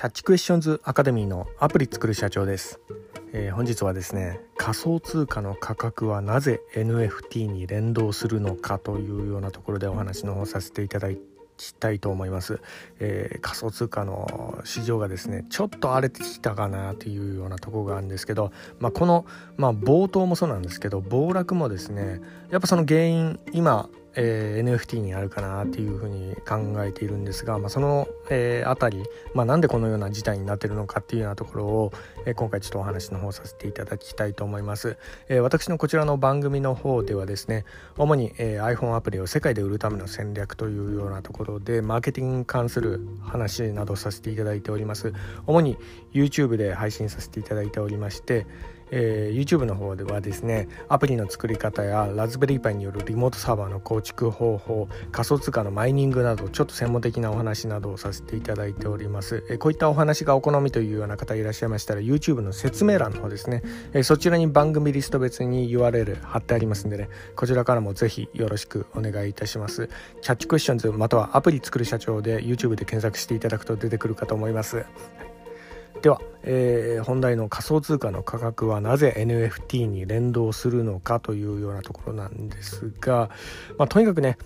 [0.00, 2.80] キャッチクエスチョンズアカデミーのアプリ作る社長です、
[3.34, 11.08] えー、本日はですね仮想通貨の価格はなぜ NFT に連動するのかというようなところでお話の方させていただ
[11.58, 12.62] きたいと思います、
[12.98, 19.26] えー、仮想通貨の市場がですねちょっと荒れてきたかなというようなところがあるんですけど、まあ、この、
[19.58, 31.92] まあ、冒頭もそうなんですけど暴落もですねやっぱその原因今えー、NFT にあるかなっていうふうに考えているんですが、まあ、その、えー、あたり、まあ、なんでこのような事態になってるのかっていうようなところを、
[32.26, 34.96] えー、今回ちょっとお話の方させていただきたいと思います、
[35.28, 37.64] えー、私のこちらの番組の方ではですね
[37.96, 45.12] 主に、えー、iPhone アプリを世界で売るための戦略というようなところでマーケティングに関する話などさせていただいております
[45.46, 45.76] 主に
[46.12, 48.46] YouTube で配信させていただいておりまして
[48.90, 69.88] えー、YouTube の方ではですねアプリの作り方やラズベリーパイによるリモートサーバーの構築方法仮想通貨のマイニングなどちょっと専門的なお話などをさせていただいております、えー、こういったお話がお好みというような方いらっしゃいましたら YouTube の説明欄の方ですね、えー、そちらに番組リスト別に URL 貼ってありますんでねこちらからもぜひよろしくお願いいたします。
[70.20, 74.84] キャッチクエスチョンズまたはアプリ作る社長で YouTube で検索していただくと出てくるかと思います。
[76.02, 83.30] では、えー、本題の仮想通貨の価格はなぜ NFT に連動するのかというようなところなんですが、
[83.78, 84.38] まあ、とにかくね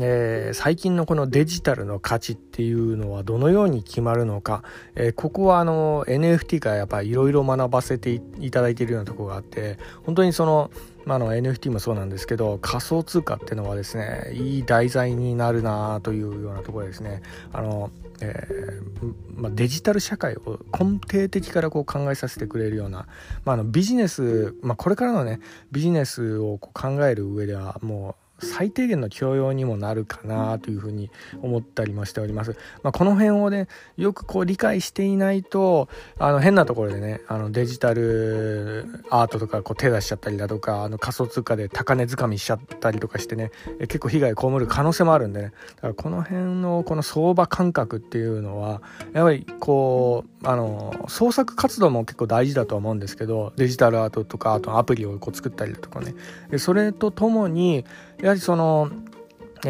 [0.00, 4.62] えー、最近のこのデジタルの価値っていうのはどのように決まるのか、
[4.94, 10.70] えー、ここはあの NFT からやっぱりいろいろ学ばせていただいているようなとこがあって本当にその,、
[11.04, 17.22] まあ、の NFT もそうなんですけど仮想通貨っていうのはですねいい題材になるなというようなところですね。
[17.52, 17.90] あの
[18.24, 23.08] えー、まあ、デジタル社会を根底的からこう考えさせてくれるような、
[23.44, 25.40] まあ、あのビジネス、まあ、これからのね
[25.72, 31.10] ビジネスをこう考える上ではもう最低限の教養にもなるかなというふうに
[31.42, 32.56] 思ったりもしております。
[32.82, 48.82] まあ、この辺をね、よくこう理解していないと、あの変なところでね、あのデジタルアートとかこう手出しちゃったりだとか、あの仮想通貨で高値掴みしちゃったりとかしてね、結構被害被る可能性もあるんでね、だからこの辺のこの相場感覚っていうのは、
[49.12, 56.14] やっぱりこう、あの、創作活動も結構大事だと思うんですけど、デジタルアートとか、あとアプリをこう作ったりだとかね、
[56.50, 57.84] でそれとともに、
[58.22, 58.90] やはりその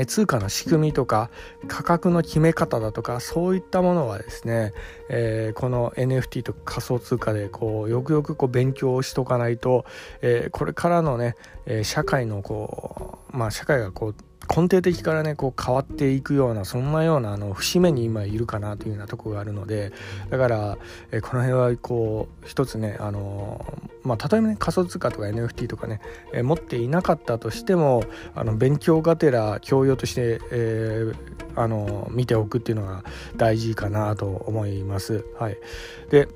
[0.07, 1.31] 通貨の仕組みとか
[1.69, 4.73] 価格の決め方だとかそういったものはですね、
[5.11, 9.85] えー、この NFT と仮想通貨でこうよくよくこう勉強しとかないと、
[10.23, 11.35] えー、これからのね、
[11.67, 14.15] え社会のこうまあ社会がこう
[14.49, 19.93] 根底的からねこう変わっていくようなそんなようなあの節目に今いるかなというようなとこがあるので
[20.31, 20.79] だから、
[21.11, 23.65] えこの辺はこう一つねあの
[24.03, 26.01] まあ例えばね仮想通貨とか NFT とかね、
[26.33, 28.05] え持っていなかったとしても
[28.35, 31.15] あの勉強がてら教養として、えー、
[31.55, 33.05] あの見ておくっていうのが
[33.37, 35.25] 大事かなと思います。
[35.39, 35.57] はい、
[36.11, 36.29] で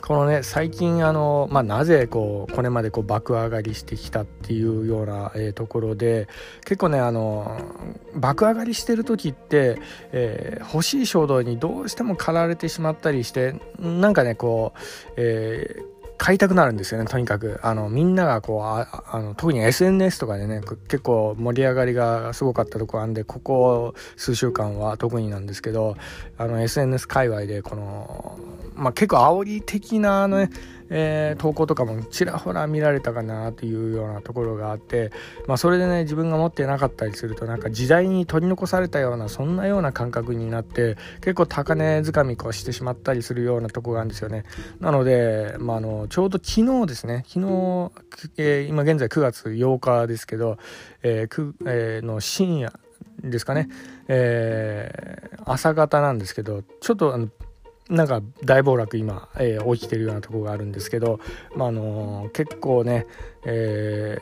[0.00, 6.28] このね最近あの、まあ、なぜこうこれまでこう爆上がりしてきたっていうような、えー、ところで
[6.64, 7.60] 結構ねあの
[8.14, 9.78] 爆上がりしてる時って、
[10.12, 14.80] えー、欲しい衝動にどうしても駆られてしまったりしてなんかねこう、
[15.16, 17.58] えー買いたくなるんですよねとにかく。
[17.62, 25.96] あのみんながこうああの特に SNS とかでね結構盛り上がりがすごかったところあんでここ数週間は特になんですけど
[26.36, 28.38] あの SNS 界隈でこの、
[28.80, 30.50] まあ、結構煽り的なね
[30.90, 35.12] えー、投稿とかもちらほら見られたかなというようなところがあって、
[35.46, 44.44] まあ、それでね自分が持ってなかったりするとなんか時代に取り残されたようなそんなような感覚になって結構高値掴みこうしてしまったりするようなとこがあるんですよね。
[44.80, 47.24] なので、まあ、あのちょうど昨日ですね。
[47.28, 47.92] 昨日、
[48.36, 50.58] えー、今現在9月8日ですけど、
[51.02, 52.72] えーえー、の深夜
[53.22, 53.68] ですかね、
[54.08, 57.28] え、朝方なんですけどちょっとあの
[57.90, 61.18] なんか大暴落今、えー、起きてるようなとこがあるんですけど、
[61.56, 63.06] まあのー、結構ね、
[63.44, 64.18] え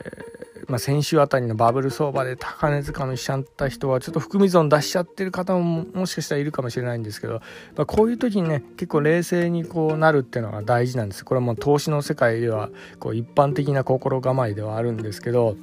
[0.65, 7.41] ー、まあ、先週あたりのバブル相場で高値掴みしちゃった人はちょっと含み損出しちゃってる方ももしかしたらいるかもしれないんですけど、
[7.75, 11.23] まあ、こういう時にね結構冷静にこうなるっていうのが大事なんです。
[11.23, 12.69] これはもう投資の世界では
[12.99, 15.55] こう一般的な心構えではあるんですけど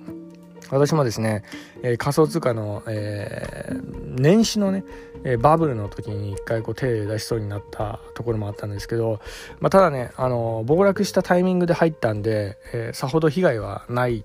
[0.71, 1.45] 私もですね、
[1.83, 4.85] えー、仮想通貨の、えー、年始のね、
[5.25, 9.21] えー、バブルの時に一回こう手出しそうになったところもあったんですけど、
[9.61, 14.25] まあ、ただね、あの暴落したタイミングで入ったんで、えさほど被害はない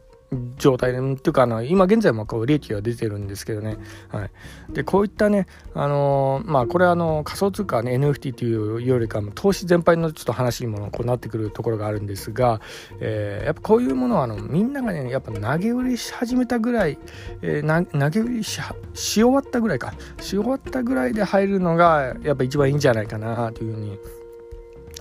[0.57, 3.77] 状態で、っていうかあの今現在もこう利益が出てるんですけどね、
[4.09, 4.31] はい、
[4.73, 12.61] でこういったね、あのまあ、これはあの仮想通貨、ね、NFT というよりかも投資全般のちょっと話にもこうなってくるところがあるんですが、
[12.99, 16.97] えー、やっぱこういうものはあのみんながねやっぱ投げ売りし始めたぐらい、
[17.41, 18.61] えー、投げ売りし
[18.93, 19.93] し終わったぐらいか。
[20.21, 23.99] し終わったぐらいで入るのがやっぱ一番いいんじゃないかなというふうに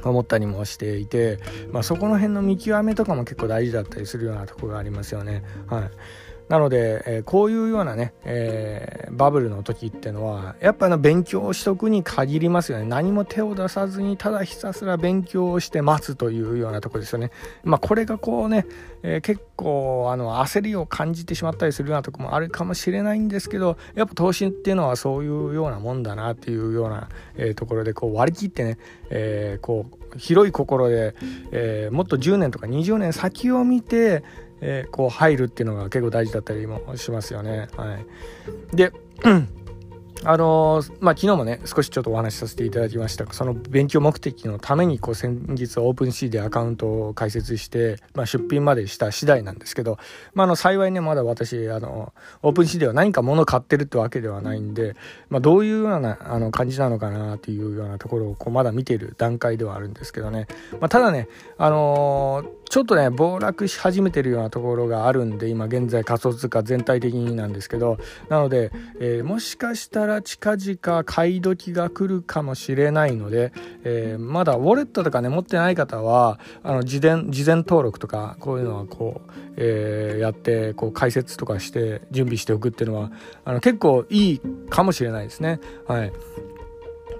[0.09, 1.39] 思ったりもしていて、
[1.71, 5.45] まあ、そこの辺の見極めとかも結構大事だったりするようなとこがありますよね。
[5.67, 5.91] はい
[6.51, 12.87] なので、えー、こういうようなね、えー、バブルの時っていうのはやっぱの勉強しとくに限りますよね。
[12.87, 17.31] 何も手を出さずにただひたすら勉強をして待つというようなとこですよね。
[17.63, 18.67] まあこれがこうね、
[19.05, 28.79] えー、結構あの焦りを感じてしまったりするようなとこもあるかもしれないんですけどやっぱ投資っていうのはそういうようなもんだなっていうような、えところでこう割り切ってね、
[29.11, 31.15] えこう広い心で、
[31.53, 34.25] えもっと10年とか20年先を見て
[34.61, 37.69] えー、こう入るっていうのが結構大事だったりもしますよね。
[37.77, 37.99] は
[38.73, 38.93] い、で
[40.23, 43.31] あのー、まあ、昨日もね少しちょっとお話しさせていただきました。
[43.33, 49.99] その勉強目的のためにこう先日 OpenSea でアカウントを開設して、まあ、出品までした次第なんですけど、
[50.35, 52.13] まあ、あの幸いねまだ私あの
[52.43, 54.95] OpenSea では何か物を買ってるってわけではないんで、
[55.31, 60.47] まあ、どういうようなあの感じなのかなっていうようなところをこうまだ見てる段階ではあるんですけどね、
[60.81, 68.71] まあ、ただねあのーちょっとね暴落し始めてるようなところがあるんで今現在仮想通貨全体的になんですけどなので、
[69.01, 73.53] えー、もしかしたら近々買い時が来るかもしれないので、
[73.85, 83.13] えー、まだウォレットとかね持ってない方はあの事前事前登録とかこういうのはこう、えー、やってこう解説とかして準備しておくっていうのは
[83.45, 85.61] あの結構いいかもしれないですね。
[85.87, 86.13] はい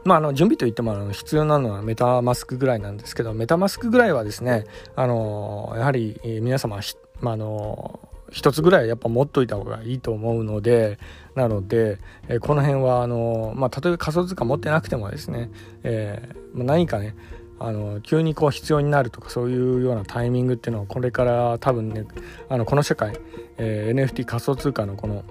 [0.03, 4.65] まあ、あの準備といってもあの必要なのはメタマスクぐらいなんですけどメタマスクぐらいはですね
[4.97, 6.81] あのやはり皆様
[7.21, 10.99] ま、あの一つぐらいやっぱ持っといた方がいいと思うので
[11.35, 11.99] なので、
[12.29, 15.51] えこの辺はあの、まあ、例えば仮想通貨持ってなくてもですね、
[15.85, 17.15] えー、何かね
[17.59, 22.07] あの急にこう必要になるとかそういうようなタイミングっていうのはこれから多分ね
[22.49, 23.13] あのこの社会、
[23.59, 25.25] えー、NFT 仮想通貨のこの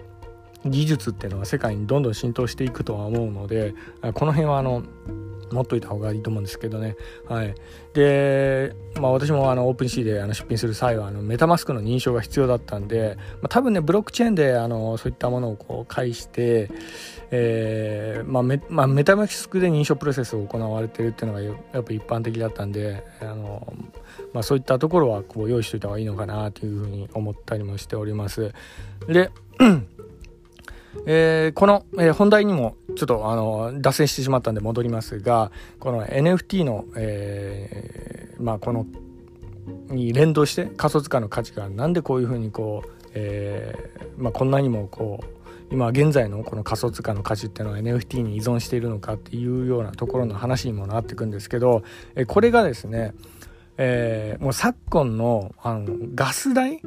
[0.66, 3.74] 技術っていうのは世界にどんどん浸透していくとは思うので
[4.13, 4.84] この辺はあの
[5.51, 6.96] 持っといた方がいいと思うんですけどね。
[7.28, 7.56] はい。
[7.94, 16.69] で、まあ私もあのオープンシーであの出品する際はあのメタマスクの認証が必要だったんで、まあ、多分ね、ブロックチェーンであのそういったものをこう介して、
[17.31, 23.74] えー、まあメまあ、メタマスクで認証プロセスを行われてるっていうのがやっぱ一般的だったんで、あの
[24.34, 28.51] まあ、そういったところはこう用意しておいた方がいいのかなというふうに思ったりもしております。
[29.07, 29.30] で、
[31.06, 38.86] えー、この、えー、本題にもちょっとあの脱線してしまったんで戻りますがこの NFT の、えー、まあこの
[39.89, 43.75] に連動して仮想通貨の価値がなんでこういうふうにこう、え
[44.18, 45.39] まあ、こんなにもこう
[45.71, 51.83] 今現在のこの仮想通貨の価値っていうのは NFT に依存しているのかっていうようなところの話にもなってくんですけど、
[52.15, 53.13] えこれがですね、
[53.77, 56.81] え、もう昨今のあのガス代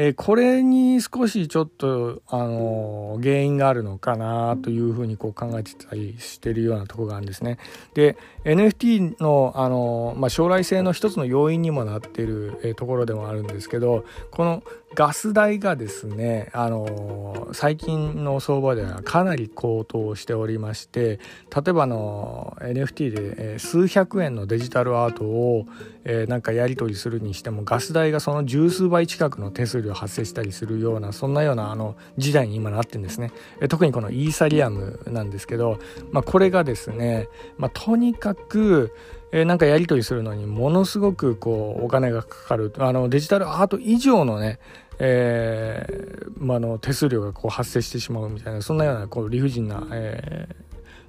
[0.00, 7.58] えー、これに少しちょっと、あのー、原因があるのかなというふうにこう考えてたりしてるようなところがあるんですね。
[7.94, 14.62] で、NFT の、あのー、まあ、将来性の一つの要因にもなっている、えところでもあるんですけど、この
[14.94, 21.20] ガス代がですね、あの最近の相場ではかなり高騰しておりまして、
[21.54, 25.66] 例えばの NFT で、え数百円のデジタルアートを、
[26.04, 33.30] えなんかやり取りするにしてもガス代がその十数倍近くの手数料発生したりするようなそんなようなあの時代に今なってんですね、
[33.60, 35.78] え特にこのイーサリアムなんですけど、
[36.12, 38.92] まあ、これがですね、まあ、とにかく
[39.30, 42.72] え、なんかやり取りするのにものすごくこうお金がかかる。
[42.78, 44.58] あのデジタルアート以上のね、
[44.98, 50.68] えーまあ、の手数料がこう発生してしまうみたいなそんなようなこう理不尽な、えー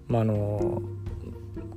[0.09, 0.81] まあの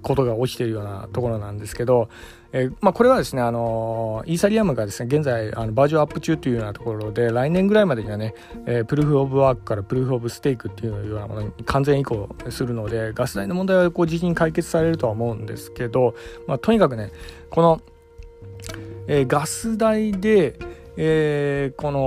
[0.02, 2.08] ことが起きているようなところなんですけど、
[2.52, 8.34] えー、まあ、これはですね、あのイーサリアムがですね、現在あのバージョンアップ中というようなところで、来年ぐらいまでにはね、
[8.66, 16.16] えー、プルーフ・オブ・ワークからプルーフ・オブ・ステークっていうようなものに完全移行するので、ガス代の問題はこう時期に解決されるとは思うんですけど、
[16.48, 17.12] まあ、とにかくね、
[17.48, 17.80] この、
[19.06, 20.58] えー、ガス代で、
[20.96, 22.00] えー、この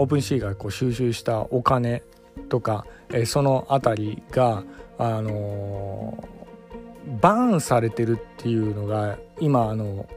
[0.00, 2.02] オープンシーがこう収集したお金
[2.48, 4.64] とか、えー、その辺りが、
[4.98, 6.22] あの
[7.20, 10.08] バーンされてるっていうのが今あの、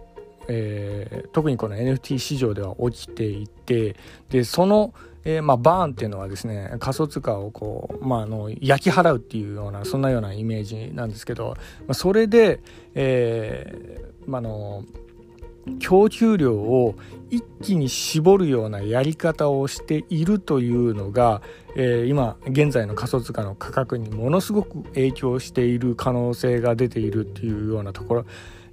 [0.47, 3.95] えー、特にこの NFT 市場では起きていて
[4.29, 4.93] でその、
[5.23, 11.55] えー、まあ、バーンっていうのはですね仮想通貨をこう、まあ、あの焼き払うっていうようなそんなようなイメージなんですけど、
[11.87, 12.61] ま、それで、
[12.93, 14.85] えー、まあの
[15.79, 16.95] 供給量を
[17.29, 21.41] 一気に絞るようなやり方をしているというのが、
[21.75, 28.25] えー、今現在の仮想通貨の価格にものすごく影響している可能性が出ているっていうようなところ、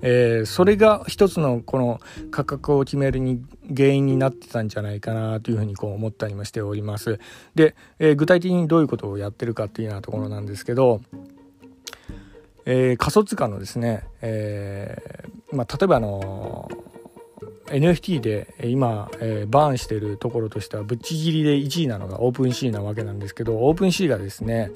[0.03, 3.43] えー、それが一つのこの価格を決めるに
[3.75, 7.19] 原因になってたんじゃないかなというふうにこう思ったりもしております。
[7.55, 11.01] で、えー、具体的にどういうことをやってるかっていうようなところなんですけど、
[12.67, 16.69] えー、仮想通貨のですね、えーまあ、例えばあの
[17.67, 24.71] NFT で今、えー、バーンしてるところとしてはぶっちぎりで1位なのが OpenSea なわけなんですけど OpenSea がですね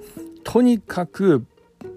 [0.44, 1.44] とにかく、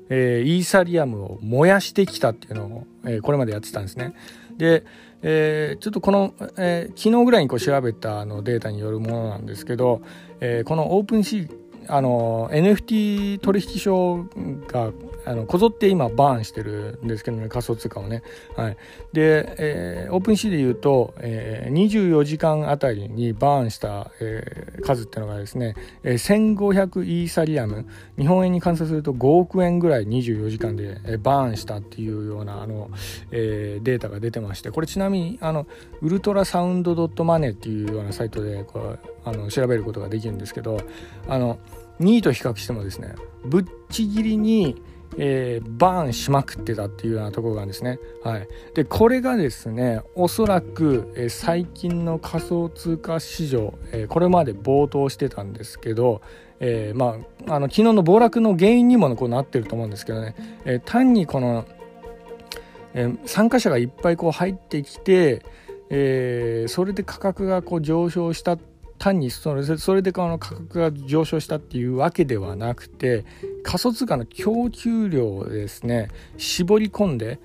[0.09, 4.13] えー、イーサリアムを燃やしてきたっていうのを、えー、これまでやってたんですね。
[4.57, 4.83] で、
[5.21, 10.01] えー、ちょっとこの、えー、昨日ぐらいにこう調べたあのデータによるものなんですけど、
[10.39, 14.25] えー、この OpenSea あの NFT 取引所
[14.67, 14.91] が
[15.25, 18.23] あのこぞって今バーンしてるんですけどね仮想通貨をね。
[18.55, 18.77] はい、
[19.11, 27.85] で、えー、 OpenSea で言うと、えー、24時間あたりにバーンした、えー、数っていうのがですね、えー、1500イーサリアム。
[28.17, 32.89] 日本円に換算すると5億円ぐらい24時間で、えー、バーンしたっていうようなあの、
[33.31, 34.71] えー、データが出てまして。
[34.71, 35.67] これちなみにあの
[36.01, 40.79] ウルトラサウンドドットマネーっていうようなサイトでこうあの調べることができるんですけど
[41.27, 41.59] あの
[41.99, 43.15] 2位と比較してもですね
[43.45, 44.81] ぶっちぎりに
[45.17, 47.99] えー、バーンしまくってたっていうようなところがんですね。
[48.23, 56.21] はい、でこれがですねおそらく、えー、最近の仮想通貨市場、えー、これまで暴騰してたんですけど、
[56.59, 61.65] えまあ、あの昨日の暴落の原因にもこうなってると思うんですけどね、え単にこの、
[62.93, 65.43] え参加者がいっぱいこう入ってきて、
[65.89, 68.57] えそれで価格がこう上昇した
[68.99, 73.25] 単にそれそれでこの価格が上昇したっていうわけではなくて
[73.63, 77.39] 仮想通貨の供給量をですね絞り込んで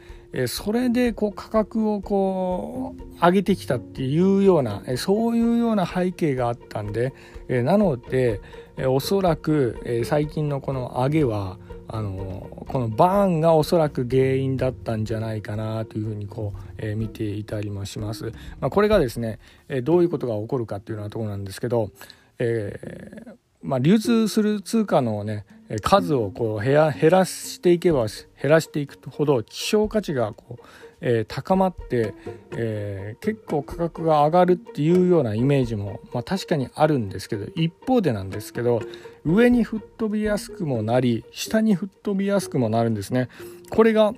[0.48, 7.12] それでこう価格をこう上げてきたっていうようなそういうような背景があったんで
[7.48, 8.40] なので
[8.88, 18.32] おそらく最近のこの上げはあのこのバーンがおそらく原因だったんじゃないかなというふうにこう、えー、見ていたりもします。
[18.58, 19.38] まあ、これがですね、
[19.68, 21.90] えー、どういうことが起こるかっていうようなところなんですけど、
[22.38, 25.44] えーまあ、流通する通貨のね
[25.82, 28.06] 数をこう減らしていけば
[28.40, 30.62] 減らしていくほど希少価値がこう
[31.06, 32.14] えー、高まって、
[32.52, 38.80] えー、結構価格が上がるっていうようなイメージも、まあ、確かにあるんですけど一方でなんですけど
[39.22, 43.28] 上に吹っ飛びやすくもなり下に吹っ飛びやすくもなるんですね。
[43.68, 44.14] これが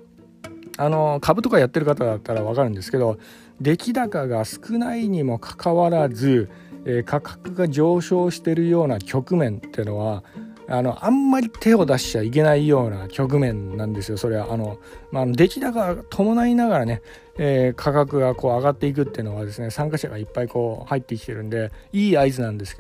[0.79, 3.19] あの株とかやってる方だったら分かるんですけど
[3.61, 6.51] 出来高が少ないにもかかわらず、
[6.87, 10.25] えー、価格が上昇してるような局面っていうのは
[10.69, 14.19] あのあんまり手を出しちゃいけないような局面なんですよ。
[14.19, 14.79] それはあの、
[15.13, 17.03] まあ、出来高が伴いながらね、
[17.39, 22.77] えー、価格がこう上がっていくっていうのはですね参加者がいっぱいこう入ってきてるんでいい合図なんです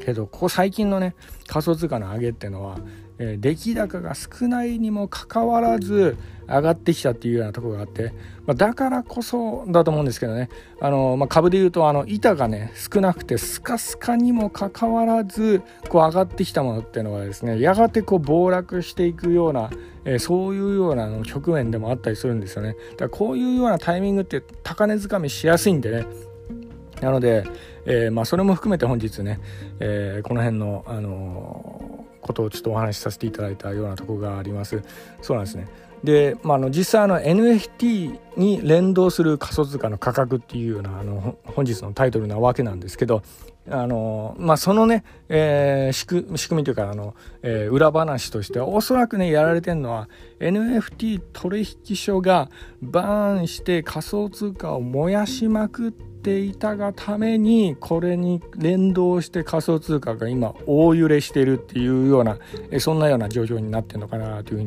[0.00, 1.14] けどここ最近のね
[1.46, 2.78] 仮想通貨の上げっていうのは
[3.18, 8.12] え、出来高が少ないにもかかわらず上がってきたっていうようなとこがあって、
[8.46, 10.48] まあ、だからこそだと思うんですけどね。
[10.80, 19.70] あの、まあ、株でいうとあの板がね少なくてスカスカにもかかわらずこう上がってきたものっていうのはですねやがてこう暴落していくような、
[20.04, 22.76] え、そういうようなの局面でもあったりするんですよね。
[22.92, 26.06] だからこういうようなタイミングって高値掴みしやすいんでね。
[27.00, 27.44] なので、
[27.84, 29.38] えー、まあ、それも含めて本日ね、
[29.80, 31.85] えこの辺の、あの
[32.26, 34.82] ことをちょっとお話しさせていただいたようなところがあります。
[35.22, 35.66] そうなんですね。
[36.04, 43.22] で、まあ、あの実際あの NFT に連動する仮想通貨の価格っていうようなあの本日のタイトルなわけなんですけど
[43.68, 46.06] あの、まあ、そのね、えー、仕
[46.48, 50.08] 組みというかあの、えー、裏話としてはおそらくねやられてるのは
[50.40, 52.50] NFT 取引所が
[52.82, 62.38] バーンして仮想通貨を燃やしまくっていたがためにこれに連動して仮想通貨が今大揺れしているっていうような
[62.80, 64.60] そんなような状況になってるのかなというふ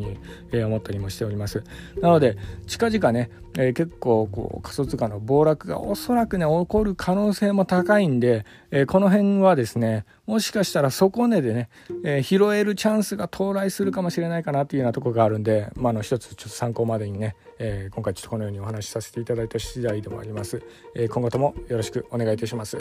[0.54, 1.64] うに思ったりもしております。
[2.02, 8.46] なので近々ね結構こう仮想通貨の暴落がおそらくね起こる可能性も高いんで
[8.90, 11.70] この辺はですねもしかしたら底根でね、
[12.04, 20.64] え拾えるチャンスが到来するかもしれないかなっていうようなとこがあるんで、まあ、の一つちょっと参考までにね、えー、今回ちょっとこのようにお話しさせていただいた次第でもあります、
[20.96, 22.78] え、今後ともよろしくお願いいたします。